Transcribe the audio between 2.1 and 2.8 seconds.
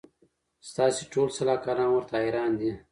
حیران دي